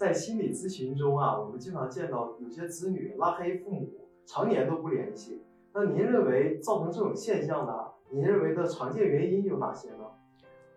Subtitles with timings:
[0.00, 3.86] 在心理咨询中啊，我们经常见到有些子女拉黑父母，
[4.24, 5.42] 常年都不联系。
[5.74, 7.72] 那您认为造成这种现象呢，
[8.10, 10.04] 您认为的常见原因有哪些呢？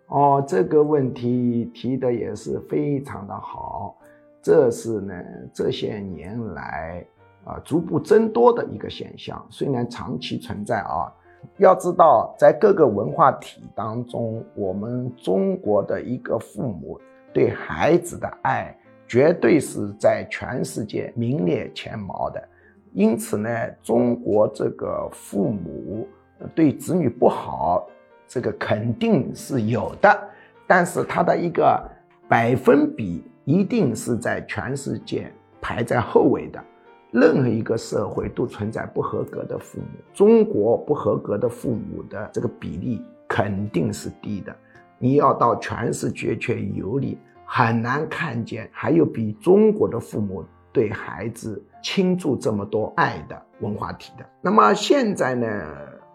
[0.07, 3.97] 哦，这个问题提的也是非常的好，
[4.41, 5.13] 这是呢
[5.53, 7.07] 这些年来
[7.45, 11.09] 啊逐步增多的一个现象，虽然长期存在啊。
[11.59, 16.99] 要知道，在各个文化体当中，我们中国的一个父母
[17.33, 18.77] 对孩子的爱，
[19.13, 22.43] 绝对是在全世界名列前茅的。
[22.93, 23.47] 因此呢，
[23.83, 26.07] 中国这个父母
[26.55, 27.87] 对子女不好，
[28.27, 30.29] 这个肯定是有的，
[30.65, 31.79] 但是他的一个
[32.27, 36.59] 百分比一定是在全世界排在后位的。
[37.11, 44.55] 任何一个社会都存在不合格的父母，中国不合格的父母的这个比例肯定是低的。
[44.97, 47.19] 你要到全世界去游历，
[47.55, 54.25] 很难看见还有比中国的父母对孩子倾注这么多爱的文化体的。
[54.41, 55.47] 那么现在呢，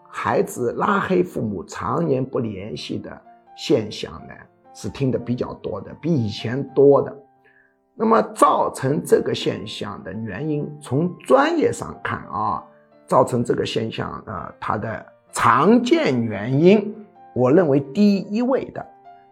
[0.09, 3.21] 孩子拉黑父母、常年不联系的
[3.55, 4.33] 现象呢，
[4.73, 7.17] 是听得比较多的，比以前多的。
[7.95, 12.61] 那么造成这个现象的原因，从专业上看啊，
[13.05, 16.93] 造成这个现象啊，它的常见原因，
[17.33, 18.85] 我认为第一位的，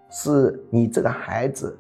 [0.09, 1.77] 是你这个孩子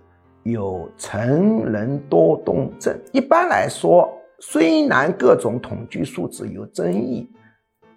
[0.51, 2.97] 有成人多动症。
[3.11, 7.29] 一般来说，虽然各种统计数字有争议，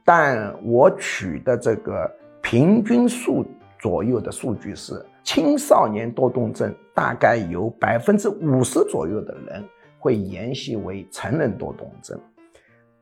[0.04, 2.10] 但我取的这个
[2.42, 3.44] 平均数
[3.78, 5.04] 左右的数据是。
[5.22, 9.62] 青少年多动症大概有百分之五十左右的人
[9.98, 12.18] 会延续为成人多动症。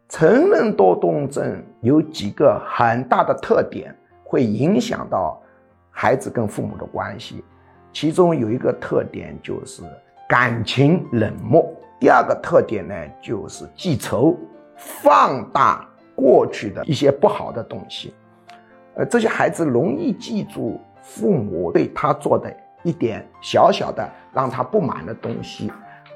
[0.08, 5.40] 成人多动症有几个很大的特点，会影响到
[5.90, 7.42] 孩子跟父母的关系。
[8.00, 9.82] 其中有一个特点就是
[10.28, 11.68] 感情冷漠，
[11.98, 14.38] 第二个特点呢就是记仇，
[14.76, 15.84] 放大
[16.14, 18.14] 过去的一些不好的东西。
[18.94, 20.80] 呃，这些孩子容易记住。
[21.02, 25.68] 父母对他做的一点小小的让他不满的东西，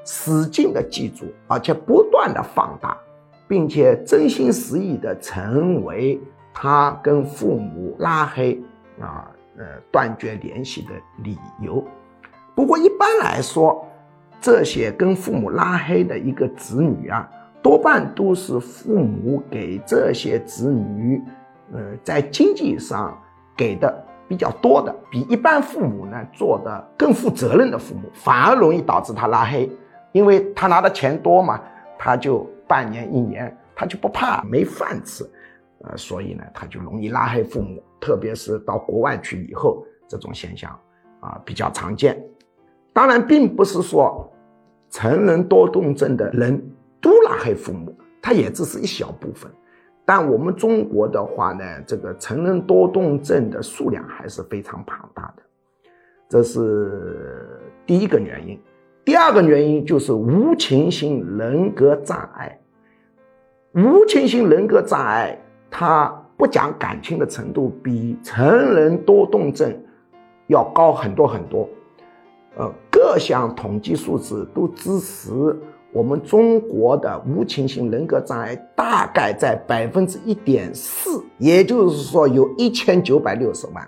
[0.05, 2.97] 使劲的记住，而且不断的放大，
[3.45, 6.17] 并且真心实意的成为
[6.53, 8.57] 他跟父母拉黑
[9.01, 10.89] 啊呃断绝联系的
[11.23, 11.83] 理由。
[12.55, 13.85] 不过一般来说，
[14.39, 17.29] 这些跟父母拉黑的一个子女啊，
[17.61, 21.21] 多半都是父母给这些子女，
[21.73, 23.17] 呃，在经济上
[23.55, 24.05] 给的。
[24.25, 29.69] 比较多的，比一般父母呢做的更负责任的父母，反而容易导致他拉黑，
[30.11, 31.61] 因为他拿的钱多嘛，
[31.99, 35.29] 他就半年一年他就不怕没饭吃，
[35.83, 40.71] 呃，所以呢他就容易拉黑父母，特别是到国外去以后，这种现象
[41.19, 42.21] 啊比较常见。
[42.93, 44.31] 当然，并不是说
[44.89, 46.61] 成人多动症的人
[47.01, 49.51] 都拉黑父母，他也只是一小部分。
[50.05, 55.43] 但我们中国的话呢，这个成人多动症的数量还是非常庞大的，
[56.29, 58.59] 这是第一个原因。
[59.05, 62.59] 第二个原因就是无情性人格障碍。
[63.73, 65.35] 无情性人格障碍，
[65.75, 69.75] 他不讲感情的程度比成人多动症
[70.45, 71.67] 要高很多很多。
[72.55, 75.31] 呃，各项统计数字都支持。
[75.91, 83.87] 我们中国的无情性人格障碍大概在百分之一点四，也就是说有一千九百六十万。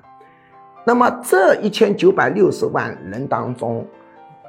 [0.83, 3.85] 那么这一千九百六十万人当中，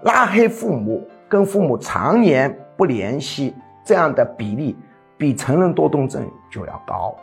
[0.04, 3.54] 拉黑父母、跟父母常年不联系
[3.84, 4.76] 这样的比例，
[5.16, 7.14] 比成人多动症就要高。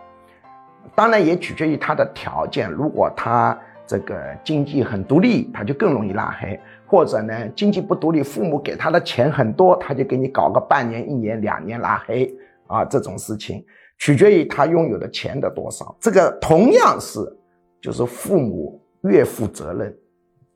[0.95, 6.59] 当然也取决于他的条件，如果他这个经济很独立，他就更容易拉黑。
[6.85, 12.31] 或者呢，经济不独立，父母给他的钱很多，他就给你搞个半年、一年、两年拉黑
[12.67, 13.65] 啊，这种事情
[13.97, 15.95] 取决于他拥有的钱的多少。
[15.99, 17.19] 这个同样是，
[17.81, 19.97] 就是父母越负责任，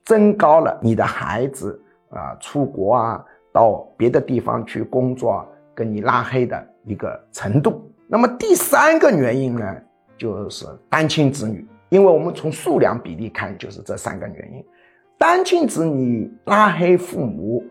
[0.04, 5.44] 增高了你的孩子啊出国啊，到别的地方去工作，
[5.74, 7.92] 跟你拉黑的一个程度。
[8.06, 9.76] 那么第三个原因呢，
[10.18, 14.64] 就是单亲子女，因为我们从数量比例看，就是这三个原因。
[15.16, 17.64] 单亲子女拉黑父母，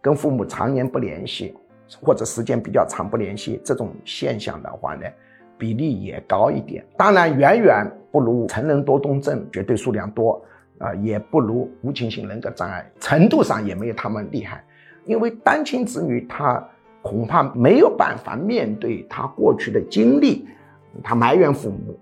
[0.00, 1.54] 跟父母常年不联系，
[2.00, 5.06] 或者时间比较长不联系，这种现象的话呢，
[5.58, 6.84] 比例也高一点。
[6.96, 10.44] 当然，远远不如成人多动症绝对数量多，
[10.78, 14.64] 啊，也不如无情性人格障碍，程度上也没有他们厉害。
[15.04, 16.66] 因为单亲子女他
[17.02, 20.48] 恐怕没有办法面对他过去的经历，
[21.02, 21.98] 他埋怨父母。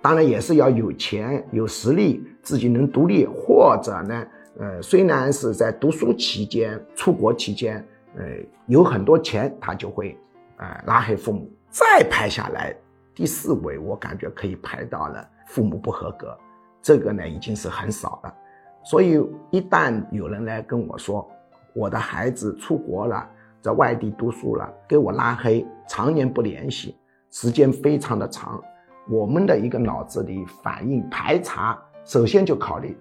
[0.00, 4.26] 当然也是要有钱有实力，自己能独立，或者呢，
[4.58, 7.76] 呃，虽然是在读书期间、出国期间，
[8.16, 8.24] 呃，
[8.66, 10.18] 有很多钱，他就会，
[10.56, 11.48] 呃，拉黑父母。
[11.70, 12.74] 再排下来，
[13.14, 16.36] 第四位，我感觉可以排到了父母不合格，
[16.82, 18.34] 这个呢已经是很少了。
[18.82, 21.30] 所以一旦有人来跟我说，
[21.74, 23.24] 我的孩子出国了，
[23.60, 26.96] 在外地读书了，给我拉黑，常年不联系，
[27.32, 28.62] 时间非常的长，
[29.08, 32.96] 我们的一个脑子里反应排查，首先就考虑。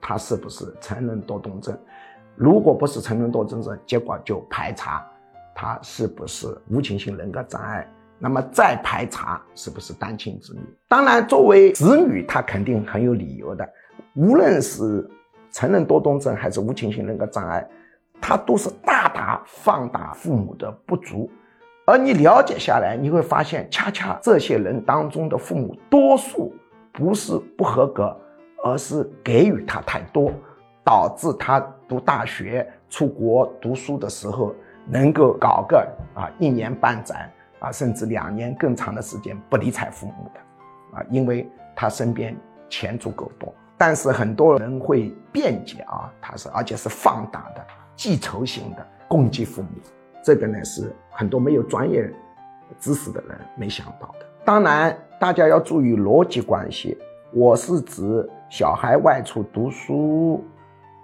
[0.00, 1.76] 他是不是成人多动症？
[2.34, 5.04] 如果不是成人多动症，结果就排查
[5.54, 7.88] 他是不是无情性人格障碍。
[8.18, 10.60] 那么再排查是不是单亲子女？
[10.88, 13.68] 当然，作为子女，他肯定很有理由的。
[14.14, 15.08] 无论是
[15.52, 17.64] 成人多动症还是无情性人格障碍，
[18.20, 21.30] 他都是大大放大父母的不足。
[21.88, 26.54] 而你了解下来，你会发现，恰恰这些人当中的父母，多数
[26.92, 28.14] 不是不合格。
[28.64, 30.32] 而是给予他太多，
[30.84, 34.52] 导致他读大学、出国读书的时候，
[34.84, 35.78] 能够搞个
[36.12, 37.30] 啊一年半载
[37.60, 42.36] 啊，甚至两年更长的时间不理睬父母的，啊，因为他身边
[42.68, 43.54] 钱足够多。
[43.78, 47.64] 但是很多人会辩解啊，他是而且是放大的、
[47.94, 49.68] 记仇型的攻击父母，
[50.28, 52.06] 这个呢是很多没有专业
[52.78, 54.26] 知识的人没想到的。
[54.44, 56.98] 当然，大家要注意逻辑关系。
[57.32, 60.44] 我是指小孩外出读书，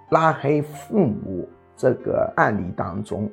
[0.09, 3.27] 拉黑父母这个案例当中，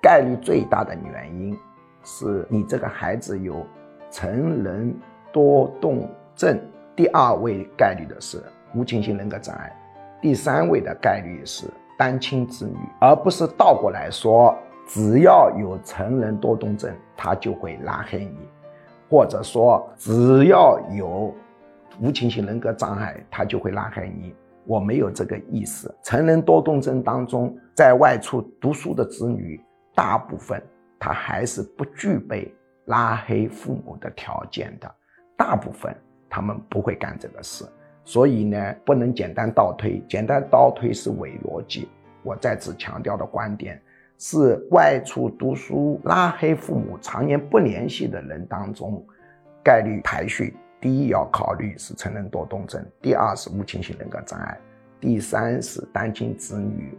[0.00, 1.54] 概率最大的原因
[2.02, 3.66] 是你这个孩子有
[4.10, 4.96] 成人
[5.30, 6.58] 多动症，
[6.96, 8.42] 第二位概率的是
[8.74, 9.70] 无情性人格障碍，
[10.22, 11.66] 第三位的概率是
[11.98, 14.56] 单亲子女，而不是倒过来说，
[14.88, 18.48] 只要有成人多动症，他就会拉黑你，
[19.08, 21.32] 或者说只要有。
[22.00, 24.32] 无情性人格障碍，他就会拉黑你。
[24.64, 25.92] 我没有这个意思。
[26.04, 29.60] 成人多动症当中，在外出读书的子女，
[29.96, 30.62] 大部分
[30.96, 34.88] 他还是不具备拉黑父母的条件的。
[35.36, 35.92] 大部分
[36.30, 37.64] 他们不会干这个事，
[38.04, 40.00] 所以呢，不能简单倒推。
[40.08, 41.88] 简单倒推是伪逻辑。
[42.22, 43.82] 我再次强调的观点
[44.18, 49.02] 是，外出读书拉黑父母、常年不联系的人当中，
[49.62, 50.56] 概率排序。
[50.80, 54.58] 第一要考虑是成人多动症，第二是无情性人格障碍，
[55.00, 56.96] 第三是单亲子女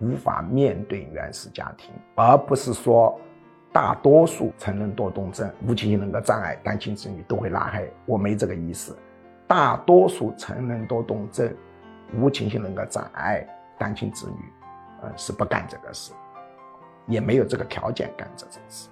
[0.00, 3.20] 无法面对原始家庭，而不是说
[3.72, 7.92] 大多数成人多动症、无情性人格障碍、单亲子女都会拉黑。
[8.06, 8.96] 我没这个意思，
[9.46, 11.52] 大多数成人多动症、
[12.16, 13.46] 无情性人格障碍、
[13.78, 14.44] 单亲子女，
[15.02, 16.12] 呃，是不干这个事，
[17.10, 18.88] 也没有这个条件干这种事。